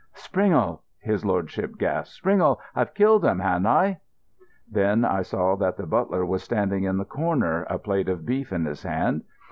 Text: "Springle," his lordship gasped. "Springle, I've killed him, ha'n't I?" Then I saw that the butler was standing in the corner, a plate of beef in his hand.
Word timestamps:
"Springle," 0.15 0.81
his 0.99 1.23
lordship 1.23 1.77
gasped. 1.77 2.07
"Springle, 2.15 2.59
I've 2.75 2.95
killed 2.95 3.23
him, 3.23 3.37
ha'n't 3.37 3.67
I?" 3.67 3.99
Then 4.67 5.05
I 5.05 5.21
saw 5.21 5.55
that 5.57 5.77
the 5.77 5.85
butler 5.85 6.25
was 6.25 6.41
standing 6.41 6.85
in 6.85 6.97
the 6.97 7.05
corner, 7.05 7.65
a 7.69 7.77
plate 7.77 8.09
of 8.09 8.25
beef 8.25 8.51
in 8.51 8.65
his 8.65 8.81
hand. 8.81 9.23